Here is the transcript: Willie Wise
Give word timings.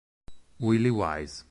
Willie 0.67 0.89
Wise 0.89 1.37